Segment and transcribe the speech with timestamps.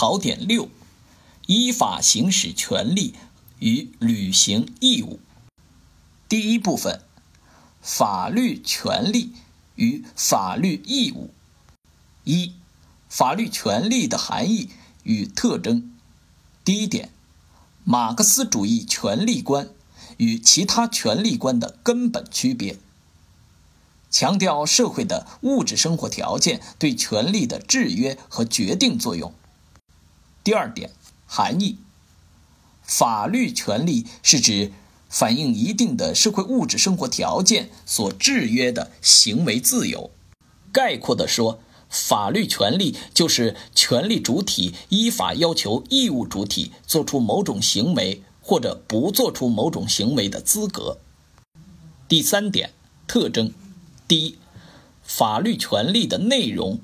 [0.00, 0.68] 考点六：
[1.46, 3.16] 依法行使权利
[3.58, 5.18] 与履行义务。
[6.28, 7.02] 第一部分：
[7.82, 9.32] 法律权利
[9.74, 11.34] 与法律义务。
[12.22, 12.52] 一、
[13.08, 14.70] 法律权利的含义
[15.02, 15.92] 与特征。
[16.64, 17.10] 第一点，
[17.82, 19.68] 马克思主义权利观
[20.18, 22.78] 与其他权利观的根本区别。
[24.08, 29.34] 强调社会的物质生活条件对权利的制约和决定作用。
[30.44, 30.90] 第二点，
[31.26, 31.78] 含义：
[32.82, 34.72] 法律权利是指
[35.08, 40.10] 反映一定的社会物质生活条件所制约的行为自由。
[40.72, 41.60] 概括地说，
[41.90, 50.98] 法律权利就是权利主体依法要求义务主体做出某种行为或者不做出某种行为的资格。
[52.06, 52.72] 第三点，
[53.06, 53.52] 特征。
[54.06, 54.38] 第一，
[55.02, 56.80] 法律权利的内容、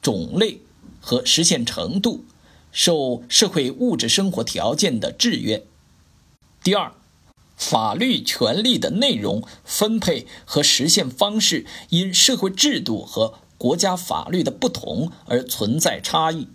[0.00, 0.60] 种类
[1.00, 2.24] 和实现程度
[2.74, 5.64] 受社会物质生活条件的制约。
[6.62, 6.92] 第二，
[7.56, 16.48] 法律权利的内容、分配和实现方式因社会制度和国家法律的不同而存在差异。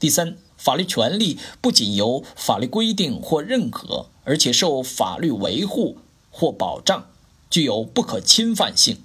[0.00, 5.98] 第三，法律权利不仅由法律规定或认可，而且受法律维护
[6.30, 7.06] 或保障。
[7.48, 8.98] 具有不可侵犯性，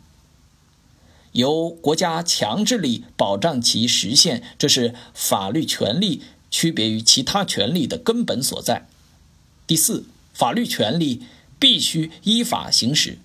[1.36, 8.88] 由国家强制力保障其实现，这是法律权利区别于其他权利的根本所在。
[9.68, 11.24] 第四，法律权利
[11.60, 13.20] 必须依法行使，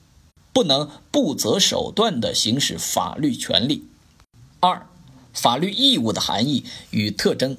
[0.53, 3.85] 不能不择手段地行使法律权利。
[4.59, 4.87] 二，
[5.33, 7.57] 法律义务的含义与特征。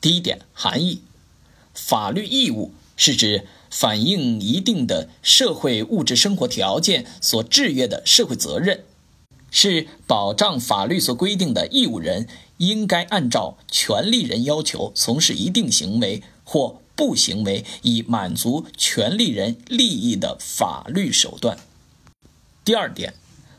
[0.00, 1.02] 第一点，含义，
[1.74, 3.46] 法律义务是指。
[3.72, 8.82] 反映一定的社会物质生活条件所制约的社会责任，
[9.50, 21.58] 是保障法律所规定的义务人应该按照权利人要求从事一定行为或不行为，以满足权利人利益的法律手段。
[22.64, 23.14] 第二点，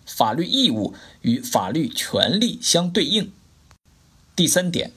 [0.06, 3.32] 法律义务与法律权利相对应。
[4.36, 4.92] 第三点，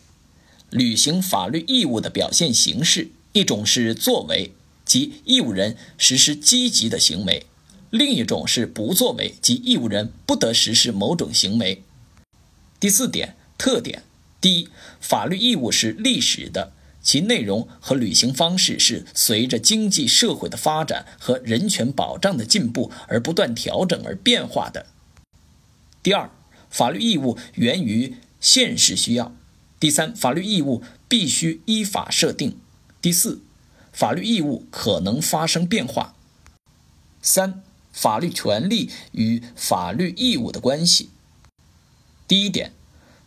[0.71, 4.53] 履行法律义务的表现形式，一种是作为。
[4.85, 7.47] 即义务人实施积极的行为，
[7.95, 11.85] 另一种是不作为，即义务人不得实施某种行为。
[12.81, 14.03] 第四点特点：
[14.41, 14.69] 第一，
[15.01, 24.87] 法律义务是历史的，其内容和履行方式是随着经济社会的发展和人权保障的进步而不断调整而变化的。
[26.03, 26.29] 第二，
[26.69, 29.33] 法律义务源于现实需要。
[29.79, 32.59] 第三，法律义务必须依法设定。
[33.01, 33.41] 第四。
[33.93, 36.17] 法律义务可能发生变化。
[37.23, 37.63] 三、
[37.95, 41.11] 法律权利与法律义务的关系。
[42.27, 42.73] 第一点，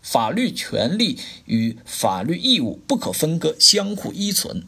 [0.02, 4.66] 法律权利与法律义务不可分割，相互依存。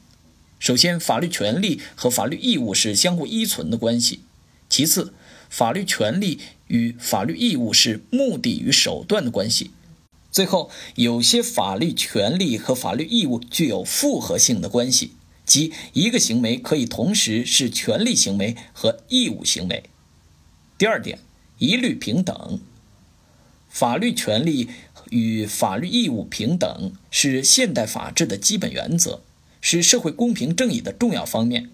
[0.58, 4.22] 首先，法律权利和法律义务是相互依存的关系。
[4.70, 5.14] 其次，
[5.50, 9.72] 法律权利与法律义务是目的与手段的关系。
[10.32, 15.12] 最后，有些法律权利和法律义务具有复合性的关系。
[15.50, 19.84] 即一个行为可以同时是权利行为和义务行为。
[20.78, 21.18] 第二点，
[21.58, 22.60] 一律平等。
[23.68, 24.70] 法律权利
[25.10, 29.22] 与法律义务平等是现代法治的基本原则，
[29.60, 31.72] 是社会公平正义的重要方面。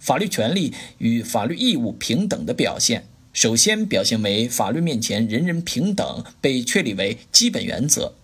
[0.00, 8.14] 法律权利与法律义务平等的表现，首先表现为法律面前人人平等被确立为基本原则。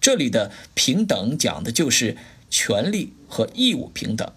[0.00, 2.16] 这里的平等讲的就是
[2.54, 3.14] 权利。
[3.34, 4.32] 和义务平等。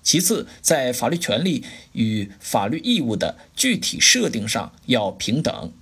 [0.00, 5.72] 其次，在法律权利与法律义务的具体设定上要平等。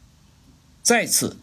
[0.83, 1.37] 再次，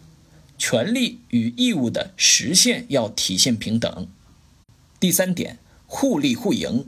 [0.57, 4.07] 权利与义务的实现要体现平等。
[4.99, 6.87] 第三点，互利互赢。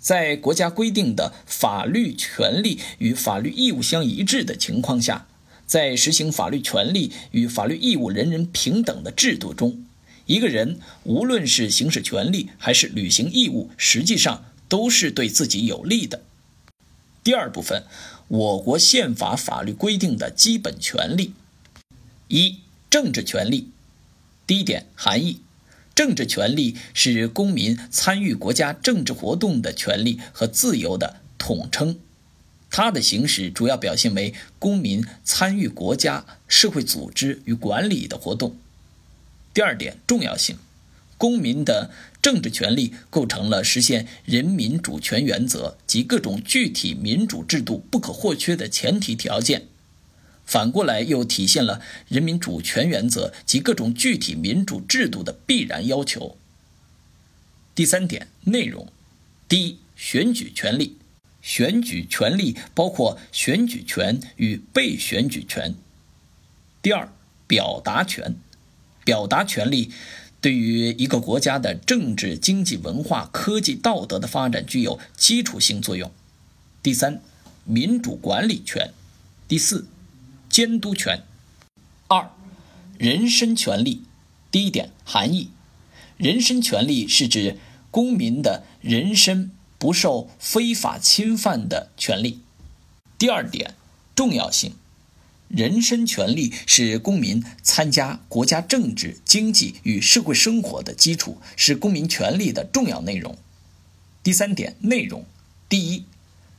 [0.00, 5.28] 在国家规定的法律权利与法律义务相一致的情况下，
[5.64, 9.84] 在实行法律权利与法律义务人人平等的制度中。
[10.32, 16.22] 一个人无论是行使权利还是履行义务，实际上都是对自己有利的。
[17.22, 17.84] 第二部分，
[18.28, 21.34] 我国宪法法律规定的基本权利。
[22.28, 23.68] 一、政治权利。
[24.46, 25.42] 第一点含义：
[25.94, 31.98] 政治权利是公民参与国家政治活动的权利和自由的统称，
[32.70, 38.56] 它的行使主要表现为公民参与国家社会组织与管理的活动。
[39.54, 40.56] 第二点重要性，
[41.18, 41.90] 公民的
[42.22, 49.66] 政治权利构成了实现人民主权原则及各种具体民主制度不可或缺的前提条件。
[50.44, 56.36] 反过来，又体现了人民主权原则及各种具体民主制度的必然要求。
[57.74, 58.88] 第三点，内容。
[59.48, 60.98] 第一，选举权利。
[61.40, 65.74] 选举权利包括选举权与被选举权。
[66.80, 67.12] 第二，
[67.46, 68.36] 表达权。
[69.04, 69.90] 表达权利
[70.40, 76.10] 对于一个国家的政治、经济、文化、科技、道德的发展具有基础性作用。
[76.82, 77.20] 第三，
[77.64, 78.92] 民主管理权。
[79.46, 79.86] 第四，
[80.48, 81.22] 监督权。
[82.08, 82.30] 二，
[82.98, 84.02] 人身权利。
[84.50, 85.50] 第一点含义：
[86.16, 87.58] 人身权利是指
[87.90, 89.50] 公民的人身。
[89.82, 92.38] 不受非法侵犯的权利。
[93.18, 93.74] 第二点，
[94.14, 94.74] 重要性，
[95.52, 103.36] 人身权利是公民参加国家政治、经济与社会生活的基础，是公民权利的重要内容。
[104.22, 105.26] 第三点，内容，
[105.68, 106.06] 第一，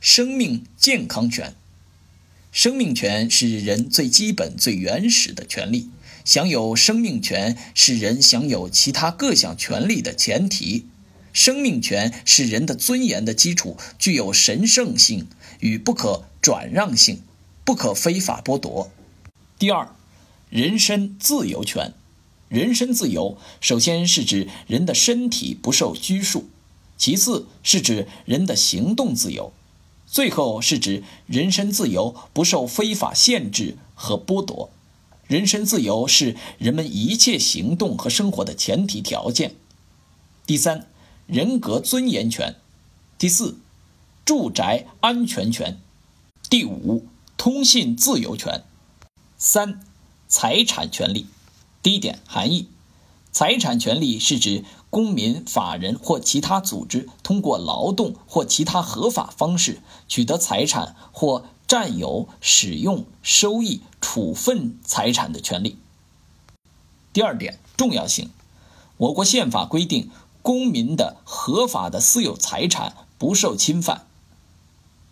[0.00, 1.54] 生命健康权。
[2.52, 5.90] 生命权是人最基本、最原始的权利，
[6.24, 10.86] 享有生命权是人享有其他各项权利的前提。
[11.32, 15.26] 生命权是人的尊严的基础，具有神圣性
[15.58, 17.22] 与不可转让性，
[17.64, 18.90] 不可非法剥夺。
[19.58, 19.94] 第二，
[20.50, 21.94] 人身自由权。
[22.48, 26.48] 人身自由首先是指人的身体不受拘束，
[26.96, 29.52] 其次是指人的行动自由，
[30.06, 34.70] 最后是指人身自由不受非法限制和剥夺。
[35.26, 39.56] 人身自由是人们一切行动和生活的前提条件。
[40.46, 40.86] 第三。
[41.26, 42.56] 人格尊严权，
[43.16, 43.56] 第四，
[44.26, 45.80] 住宅安全权，
[46.50, 47.06] 第五，
[47.44, 48.64] 通信自由权。
[49.36, 49.82] 三，
[50.26, 51.26] 财产权利。
[51.82, 52.70] 第一点含义：
[53.32, 65.76] 财产权利是指公民、法人或其他组织通过劳动或其他合法方式取得财产或占有、使用、收益、处分财产的权利。
[67.12, 68.30] 第二点重要性：
[68.96, 70.10] 我国宪法规定。
[70.40, 74.06] 公民的合法的私有财产不受侵犯。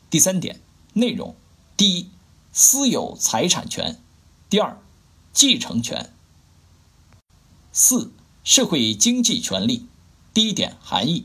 [0.09, 0.61] 第三点
[0.95, 1.35] 内容：
[1.77, 2.09] 第一，
[2.55, 3.97] 私有财产权；
[4.51, 4.79] 第二，
[5.33, 6.13] 继承权。
[7.73, 8.13] 四、
[8.45, 9.87] 社会经济权利。
[10.35, 11.25] 第一点含义：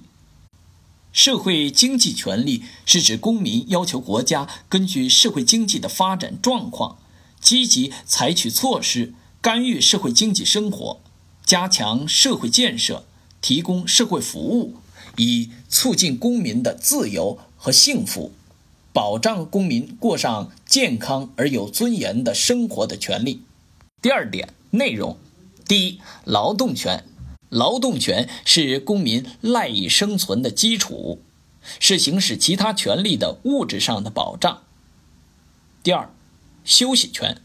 [1.12, 6.98] 社会经济权利是指公民要求国家根据社会经济的发展状况，
[7.42, 11.02] 积极采取措施干预社会经济生活，
[11.46, 13.04] 加强社会建设。
[13.40, 14.78] 提供社会服务，
[15.18, 18.32] 以促进公民的自由和幸福，
[18.92, 23.42] 保障公民过上健康而有尊严的生活的权利。
[24.02, 25.18] 第二点内容：
[25.68, 27.04] 第一，劳动权。
[27.50, 31.22] 劳动权是公民赖以生存的基础，
[31.80, 34.64] 是行使其他权利的物质上的保障。
[35.82, 36.12] 第二，
[36.64, 37.42] 休息权。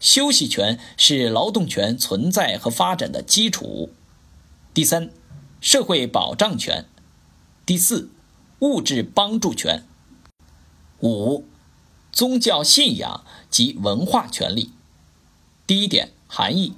[0.00, 3.90] 休息权是劳动权存在和发展的基础。
[4.72, 5.10] 第三。
[5.60, 6.84] 社会保障权，
[7.64, 8.10] 第四，
[8.58, 9.82] 物质帮助权。
[11.00, 11.46] 五，
[12.14, 14.70] 宗教信仰及文化权利。
[15.66, 16.74] 第一点含义：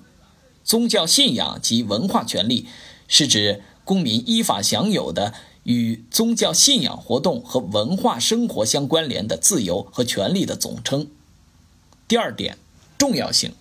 [0.65, 2.67] 宗教信仰及文化权利
[3.06, 5.35] 是指公民依法享有的
[5.65, 11.09] 与宗教信仰活动和文化生活相关联的自由和权利的总称。
[12.09, 12.56] 第二点
[12.97, 13.53] 重要性：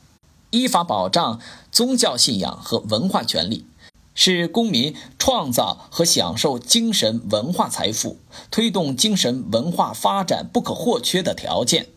[0.52, 1.42] 依法保障
[1.74, 3.66] 宗教信仰和文化权利。
[4.16, 8.18] 是公民创造和享受精神文化财富、
[8.50, 11.88] 推动精神文化发展不可或缺的条件。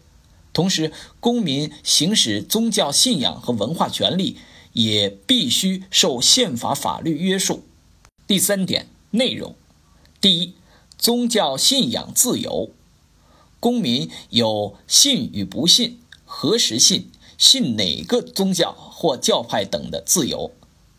[0.53, 4.37] 同时，公民行使宗教信仰和文化权利
[4.73, 7.63] 也必须受宪法法律约束。
[8.27, 9.55] 第三点内容：
[10.21, 10.55] 第一，
[10.99, 12.71] 宗教信仰自由，
[13.61, 20.51] 公民有信与不信、何时信、信哪个宗教或教派等的自由。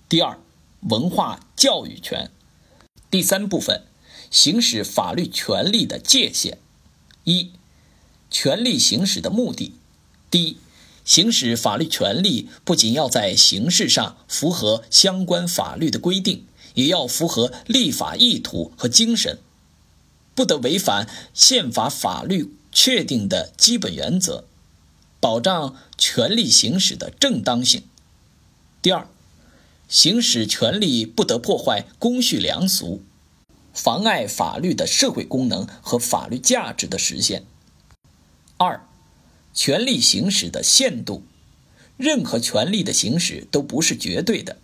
[0.07, 0.39] 第二。
[0.81, 2.31] 文化教育权，
[3.11, 3.83] 第三部分，
[4.31, 6.59] 行使法律权利的界限。
[7.25, 7.51] 一，
[8.31, 9.73] 权利行使的目的。
[10.31, 10.57] 第一，
[11.03, 16.45] 行使法律权利不仅要在形式上符合相关法律的规定，
[16.75, 19.39] 也要符合立法意图和精神，
[20.33, 24.45] 不得违反宪法法律确定的基本原则，
[25.19, 27.83] 保障权利行使的正当性。
[28.81, 29.05] 第二。
[29.89, 33.01] 行使权利不得破坏公序良俗，
[33.73, 37.43] 妨碍法律的社会功能和法律价值的实现。
[38.57, 38.85] 二，
[39.51, 41.23] 权利行使的限度，
[41.97, 44.57] 任何权利的行使都不是绝对的，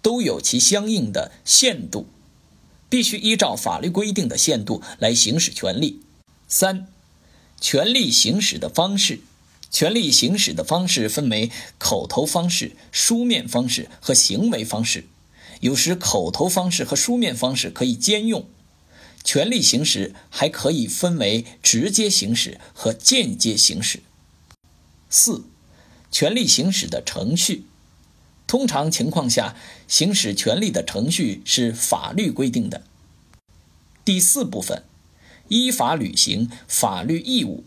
[0.00, 2.06] 都有其相应的限度，
[2.88, 6.00] 必须依照法律规定的限度来行使权利。
[6.48, 6.88] 三，
[7.60, 9.20] 权利行使的方式。
[9.72, 15.06] 权利行使的方式分为口头方式、书面方式和行为方式，
[15.60, 18.46] 有时口头方式和书面方式可以兼用。
[19.24, 24.02] 权利行使还可以分为直接行使和间接行使。
[25.08, 25.44] 四、
[26.10, 27.64] 权利行使的程序。
[28.46, 29.56] 通常情况下，
[29.88, 32.82] 行使权利的程序是法律规定的。
[34.04, 34.82] 第四部分，
[35.48, 37.64] 依法履行法律义务。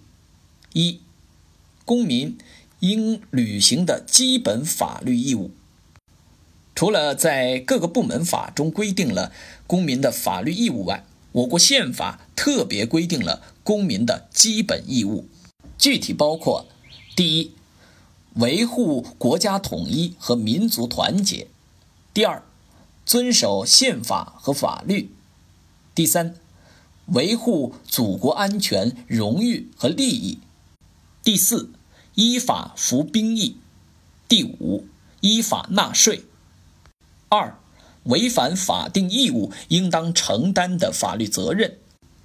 [0.74, 1.00] 一、
[1.86, 2.38] 公民
[2.82, 5.52] 应履行的基本法律义务。
[6.74, 9.32] 除了在各个部门法中规定了
[9.66, 15.28] 公民的法律义务外，我国宪法特别规定了公民的基本义务，
[15.78, 16.66] 具体包括：
[17.16, 17.52] 第一，
[18.34, 21.48] 维护国家统一和民族团结；
[22.14, 22.44] 第二，
[23.06, 25.10] 遵守宪法和法律；
[25.94, 26.36] 第三，
[27.08, 30.40] 维护祖国安全、荣誉和利益；
[31.26, 31.72] 第四，
[32.14, 33.56] 依法服兵役；
[34.28, 34.86] 第五，
[35.22, 36.24] 依法纳税。
[37.30, 37.58] 二、
[38.04, 41.80] 违反法定义务应当承担的法律责任。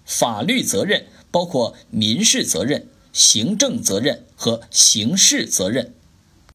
[0.04, 5.95] 法律责任包括民事责任、行政责任和刑事责任。